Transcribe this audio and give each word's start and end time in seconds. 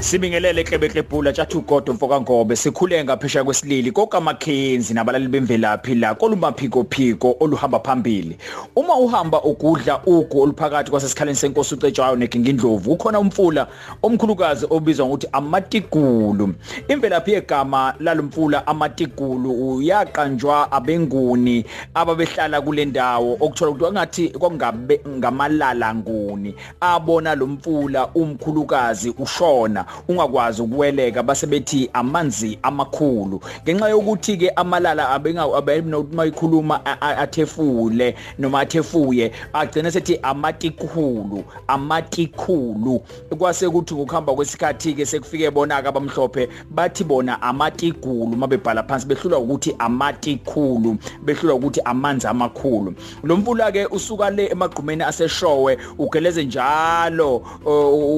Sibingelele 0.00 0.64
Klebeklebhula 0.64 1.32
tjathu 1.32 1.60
godo 1.60 1.92
mfoka 1.92 2.20
ngobe. 2.20 2.56
Sikhule 2.56 3.04
ngaphesha 3.04 3.44
kwesilili. 3.44 3.92
Konke 3.92 4.16
amakhenzi 4.16 4.94
nabalali 4.94 5.28
bemvelaphi 5.28 5.94
la 5.94 6.14
kolumaphiko 6.14 6.86
phiko 6.90 7.36
oluhamba 7.40 7.80
phambili. 7.80 8.38
Uma 8.76 8.94
uhamba 8.96 9.42
ugudla 9.42 10.00
ugu 10.06 10.42
oluphakathi 10.42 10.90
kwasesikhaleni 10.90 11.36
senkosi 11.36 11.74
ucetshwayo 11.74 12.16
negingindlovu 12.16 12.92
ukhona 12.92 13.20
umfula 13.20 13.66
omkhulukazi 14.02 14.66
obizwa 14.70 15.06
ngokuthi 15.06 15.28
amatigulu 15.32 16.54
imvelaphi 16.88 17.32
yegama 17.32 17.94
lalomfula 18.00 18.66
amatigulu 18.66 19.76
uyaqanjwa 19.76 20.72
abenguni 20.72 21.64
ababehlala 21.94 22.60
kule 22.60 22.84
ndawo 22.84 23.36
okuthola 23.40 23.70
ukuthi 23.70 23.92
ngathi 23.92 24.28
kwangabe 24.28 25.00
ngamalala 25.08 25.94
nguni. 25.94 26.54
Abona 26.80 27.34
lomfula 27.34 28.06
umkhulukazi 28.14 29.14
ushona. 29.18 29.87
Ungakwazi 30.08 30.62
ukuweleka 30.62 31.22
base 31.22 31.46
bethi 31.46 31.90
amanzi 31.92 32.58
amakhulu. 32.62 33.40
Ngenxa 33.64 33.88
yokuthi 33.88 34.36
ke 34.36 34.50
amalala 34.56 35.08
abengayikhuluma 35.10 36.86
athefule 37.00 38.14
noma 38.38 38.60
athefuye 38.60 39.32
agcina 39.52 39.90
sethi 39.90 40.18
amatikhulu 40.22 41.44
amatikhulu. 41.68 43.02
Kwase 43.38 43.66
ukuthi 43.66 43.94
ngokuhamba 43.94 44.34
kwesikhathi 44.34 44.94
ke 44.94 45.06
sekufike 45.06 45.50
bonaka 45.50 45.88
abamhlophe 45.88 46.48
bathi 46.70 47.04
bona 47.04 47.42
amatigulu 47.42 48.36
mabebhala 48.36 48.82
phansi 48.82 49.06
behlulwa 49.06 49.38
ukuthi 49.38 49.74
amatikhulu 49.78 50.98
behlulwa 51.22 51.54
ukuthi 51.56 51.80
amanzi 51.84 52.26
amakhulu. 52.26 52.94
Lo 53.22 53.36
mfula 53.36 53.72
ke 53.72 53.86
usuka 53.86 54.30
le 54.30 54.46
emagqumeni 54.46 55.02
aseshowe 55.02 55.78
ugeleze 55.98 56.44
njalo 56.44 57.42